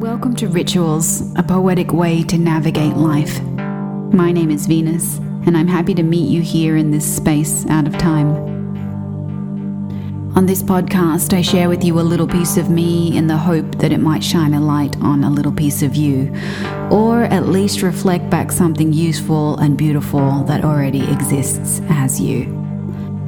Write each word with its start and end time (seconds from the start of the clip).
Welcome 0.00 0.34
to 0.38 0.48
Rituals, 0.48 1.32
a 1.36 1.44
poetic 1.44 1.92
way 1.92 2.24
to 2.24 2.36
navigate 2.36 2.96
life. 2.96 3.40
My 4.12 4.32
name 4.32 4.50
is 4.50 4.66
Venus, 4.66 5.18
and 5.46 5.56
I'm 5.56 5.68
happy 5.68 5.94
to 5.94 6.02
meet 6.02 6.28
you 6.28 6.42
here 6.42 6.76
in 6.76 6.90
this 6.90 7.06
space 7.16 7.64
out 7.66 7.86
of 7.86 7.96
time. 7.98 8.30
On 10.36 10.46
this 10.46 10.60
podcast, 10.60 11.32
I 11.32 11.40
share 11.42 11.68
with 11.68 11.84
you 11.84 12.00
a 12.00 12.02
little 12.02 12.26
piece 12.26 12.56
of 12.56 12.68
me 12.68 13.16
in 13.16 13.28
the 13.28 13.38
hope 13.38 13.76
that 13.76 13.92
it 13.92 13.98
might 13.98 14.24
shine 14.24 14.54
a 14.54 14.60
light 14.60 14.96
on 15.00 15.22
a 15.22 15.30
little 15.30 15.52
piece 15.52 15.82
of 15.82 15.94
you, 15.94 16.34
or 16.90 17.22
at 17.26 17.46
least 17.46 17.82
reflect 17.82 18.28
back 18.28 18.50
something 18.50 18.92
useful 18.92 19.56
and 19.58 19.78
beautiful 19.78 20.42
that 20.46 20.64
already 20.64 21.08
exists 21.12 21.80
as 21.90 22.20
you. 22.20 22.52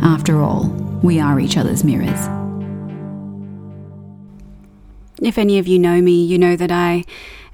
After 0.02 0.40
all, 0.40 0.66
we 1.04 1.20
are 1.20 1.38
each 1.38 1.56
other's 1.56 1.84
mirrors. 1.84 2.41
If 5.20 5.38
any 5.38 5.58
of 5.58 5.66
you 5.68 5.78
know 5.78 6.00
me, 6.00 6.24
you 6.24 6.38
know 6.38 6.56
that 6.56 6.70
I 6.70 7.04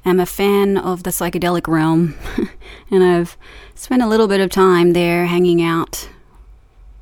am 0.04 0.20
a 0.20 0.26
fan 0.26 0.76
of 0.76 1.02
the 1.02 1.10
psychedelic 1.10 1.66
realm, 1.66 2.14
and 2.90 3.02
I've 3.02 3.36
spent 3.74 4.02
a 4.02 4.06
little 4.08 4.28
bit 4.28 4.40
of 4.40 4.50
time 4.50 4.92
there 4.92 5.26
hanging 5.26 5.62
out 5.62 6.08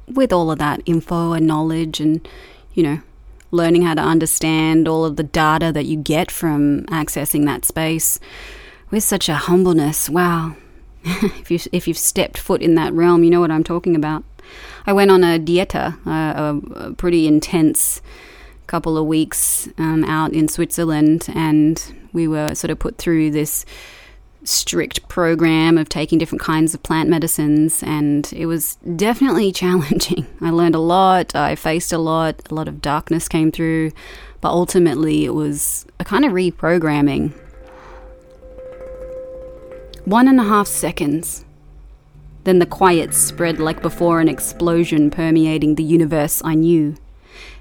with 0.09 0.33
all 0.33 0.51
of 0.51 0.59
that 0.59 0.83
info 0.87 1.33
and 1.33 1.47
knowledge 1.47 2.01
and, 2.01 2.27
you 2.75 2.83
know, 2.83 3.01
learning 3.51 3.83
how 3.83 3.95
to 3.95 4.01
understand 4.01 4.89
all 4.89 5.05
of 5.05 5.17
the 5.17 5.23
data 5.23 5.73
that 5.73 5.87
you 5.87 5.97
get 5.97 6.31
from 6.31 6.85
accessing 6.87 7.45
that 7.47 7.65
space 7.65 8.19
with 8.91 9.03
such 9.03 9.29
a 9.29 9.35
humbleness. 9.35 10.09
Wow. 10.09 10.57
if 11.05 11.51
you 11.51 11.59
if 11.73 11.87
you've 11.87 11.99
stepped 11.99 12.39
foot 12.39 12.63
in 12.63 12.75
that 12.75 12.93
realm, 12.93 13.23
you 13.23 13.31
know 13.31 13.41
what 13.41 13.51
I'm 13.51 13.65
talking 13.65 13.95
about. 13.95 14.25
I 14.87 14.93
went 14.93 15.11
on 15.11 15.25
a 15.25 15.39
dieta, 15.39 15.97
a, 16.07 16.61
a 16.75 16.95
pretty 16.95 17.27
intense 17.27 18.01
couple 18.67 18.97
of 18.97 19.07
weeks 19.07 19.69
um, 19.79 20.05
out 20.05 20.33
in 20.33 20.49
Switzerland, 20.49 21.29
and 21.35 21.83
we 22.13 22.27
were 22.29 22.55
sort 22.55 22.71
of 22.71 22.79
put 22.79 22.99
through 22.99 23.31
this 23.31 23.65
strict 24.45 25.09
program 25.09 25.77
of 25.77 25.89
taking 25.89 26.19
different 26.19 26.43
kinds 26.43 26.75
of 26.75 26.83
plant 26.83 27.09
medicines, 27.09 27.83
and 27.83 28.33
it 28.33 28.47
was 28.47 28.77
definitely 28.97 29.53
challenging. 29.63 30.27
I 30.41 30.51
learned 30.51 30.75
a 30.75 30.81
lot, 30.81 31.35
I 31.35 31.57
faced 31.57 31.93
a 31.93 31.99
lot, 31.99 32.41
a 32.51 32.55
lot 32.55 32.69
of 32.69 32.81
darkness 32.81 33.29
came 33.29 33.51
through, 33.51 33.93
but 34.41 34.51
ultimately 34.51 35.25
it 35.25 35.35
was 35.35 35.87
a 35.99 36.05
kind 36.05 36.25
of 36.25 36.33
reprogramming. 36.33 37.33
One 40.05 40.29
and 40.29 40.39
a 40.39 40.45
half 40.45 40.69
seconds. 40.69 41.45
Then 42.45 42.61
the 42.61 42.67
quiet 42.67 43.13
spread 43.13 43.59
like 43.59 43.83
before 43.83 44.21
an 44.21 44.29
explosion 44.29 45.11
permeating 45.11 45.75
the 45.75 45.83
universe 45.83 46.41
I 46.45 46.55
knew. 46.55 46.95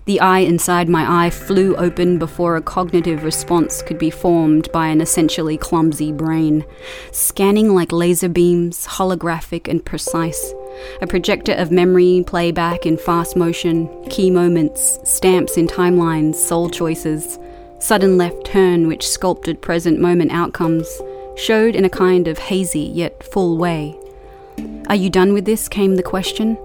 The 0.05 0.19
eye 0.19 0.39
inside 0.39 0.87
my 0.87 1.25
eye 1.25 1.31
flew 1.31 1.75
open 1.77 2.19
before 2.19 2.55
a 2.55 2.61
cognitive 2.61 3.23
response 3.23 3.81
could 3.81 3.97
be 3.97 4.11
formed 4.11 4.71
by 4.71 4.87
an 4.87 5.01
essentially 5.01 5.57
clumsy 5.57 6.11
brain, 6.11 6.63
scanning 7.11 7.73
like 7.73 7.91
laser 7.91 8.29
beams, 8.29 8.85
holographic 8.85 9.67
and 9.67 9.83
precise. 9.83 10.53
A 11.01 11.07
projector 11.07 11.53
of 11.53 11.71
memory, 11.71 12.23
playback 12.27 12.85
in 12.85 12.97
fast 12.97 13.35
motion, 13.35 13.89
key 14.09 14.29
moments, 14.29 14.99
stamps 15.03 15.57
in 15.57 15.67
timelines, 15.67 16.35
soul 16.35 16.69
choices, 16.69 17.39
sudden 17.79 18.17
left 18.17 18.45
turn 18.45 18.87
which 18.87 19.07
sculpted 19.07 19.59
present 19.59 19.99
moment 19.99 20.31
outcomes, 20.31 20.87
showed 21.35 21.75
in 21.75 21.83
a 21.83 21.89
kind 21.89 22.27
of 22.27 22.37
hazy 22.37 22.79
yet 22.79 23.23
full 23.23 23.57
way. 23.57 23.97
Are 24.87 24.95
you 24.95 25.09
done 25.09 25.33
with 25.33 25.45
this? 25.45 25.67
came 25.67 25.95
the 25.95 26.03
question. 26.03 26.57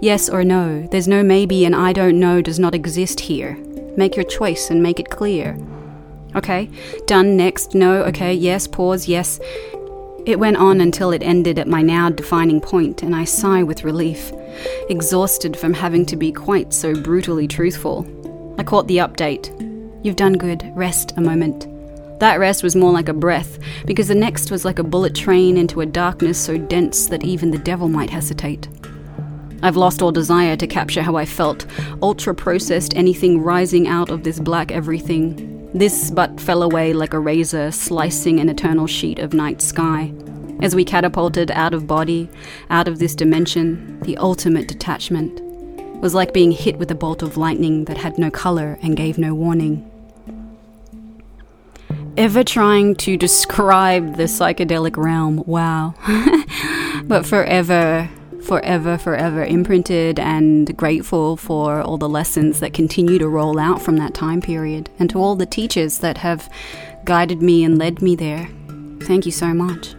Yes 0.00 0.28
or 0.28 0.44
no. 0.44 0.86
There's 0.90 1.08
no 1.08 1.22
maybe 1.22 1.64
and 1.64 1.74
I 1.74 1.92
don't 1.92 2.20
know 2.20 2.42
does 2.42 2.58
not 2.58 2.74
exist 2.74 3.20
here. 3.20 3.56
Make 3.96 4.14
your 4.14 4.26
choice 4.26 4.70
and 4.70 4.82
make 4.82 5.00
it 5.00 5.10
clear. 5.10 5.58
Okay, 6.34 6.68
done, 7.06 7.36
next, 7.36 7.74
no, 7.74 8.02
okay, 8.04 8.34
yes, 8.34 8.66
pause, 8.66 9.08
yes. 9.08 9.40
It 10.26 10.38
went 10.38 10.58
on 10.58 10.82
until 10.82 11.12
it 11.12 11.22
ended 11.22 11.58
at 11.58 11.68
my 11.68 11.80
now 11.80 12.10
defining 12.10 12.60
point, 12.60 13.02
and 13.02 13.16
I 13.16 13.24
sigh 13.24 13.62
with 13.62 13.84
relief, 13.84 14.32
exhausted 14.90 15.56
from 15.56 15.72
having 15.72 16.04
to 16.06 16.16
be 16.16 16.30
quite 16.32 16.74
so 16.74 16.94
brutally 16.94 17.48
truthful. 17.48 18.06
I 18.58 18.64
caught 18.64 18.86
the 18.86 18.98
update. 18.98 19.50
You've 20.04 20.16
done 20.16 20.34
good, 20.34 20.70
rest 20.74 21.14
a 21.16 21.22
moment. 21.22 21.66
That 22.20 22.38
rest 22.38 22.62
was 22.62 22.76
more 22.76 22.92
like 22.92 23.08
a 23.08 23.14
breath, 23.14 23.58
because 23.86 24.08
the 24.08 24.14
next 24.14 24.50
was 24.50 24.64
like 24.64 24.78
a 24.78 24.84
bullet 24.84 25.14
train 25.14 25.56
into 25.56 25.80
a 25.80 25.86
darkness 25.86 26.38
so 26.38 26.58
dense 26.58 27.06
that 27.06 27.24
even 27.24 27.50
the 27.50 27.58
devil 27.58 27.88
might 27.88 28.10
hesitate. 28.10 28.68
I've 29.62 29.76
lost 29.76 30.02
all 30.02 30.12
desire 30.12 30.56
to 30.56 30.66
capture 30.66 31.02
how 31.02 31.16
I 31.16 31.24
felt, 31.24 31.66
ultra 32.02 32.34
processed 32.34 32.96
anything 32.96 33.40
rising 33.40 33.88
out 33.88 34.10
of 34.10 34.22
this 34.22 34.38
black 34.38 34.70
everything. 34.70 35.70
This 35.72 36.10
but 36.10 36.40
fell 36.40 36.62
away 36.62 36.92
like 36.92 37.14
a 37.14 37.18
razor 37.18 37.70
slicing 37.70 38.40
an 38.40 38.48
eternal 38.48 38.86
sheet 38.86 39.18
of 39.18 39.34
night 39.34 39.60
sky. 39.62 40.12
As 40.62 40.74
we 40.74 40.84
catapulted 40.84 41.50
out 41.50 41.74
of 41.74 41.86
body, 41.86 42.28
out 42.70 42.88
of 42.88 42.98
this 42.98 43.14
dimension, 43.14 44.00
the 44.00 44.16
ultimate 44.16 44.68
detachment 44.68 45.42
was 46.00 46.14
like 46.14 46.32
being 46.32 46.52
hit 46.52 46.78
with 46.78 46.90
a 46.90 46.94
bolt 46.94 47.22
of 47.22 47.36
lightning 47.36 47.84
that 47.86 47.98
had 47.98 48.18
no 48.18 48.30
color 48.30 48.78
and 48.82 48.96
gave 48.96 49.18
no 49.18 49.34
warning. 49.34 49.90
Ever 52.16 52.44
trying 52.44 52.94
to 52.96 53.16
describe 53.16 54.16
the 54.16 54.24
psychedelic 54.24 54.96
realm? 54.96 55.42
Wow. 55.46 55.94
but 57.04 57.26
forever 57.26 58.08
forever, 58.46 58.96
forever 58.96 59.44
imprinted 59.44 60.18
and 60.18 60.76
grateful 60.76 61.36
for 61.36 61.82
all 61.82 61.98
the 61.98 62.08
lessons 62.08 62.60
that 62.60 62.72
continue 62.72 63.18
to 63.18 63.28
roll 63.28 63.58
out 63.58 63.82
from 63.82 63.96
that 63.96 64.14
time 64.14 64.40
period 64.40 64.88
and 64.98 65.10
to 65.10 65.18
all 65.18 65.34
the 65.34 65.46
teachers 65.46 65.98
that 65.98 66.18
have 66.18 66.50
guided 67.04 67.42
me 67.42 67.64
and 67.64 67.76
led 67.76 68.00
me 68.00 68.14
there. 68.14 68.48
Thank 69.02 69.26
you 69.26 69.32
so 69.32 69.48
much. 69.48 69.94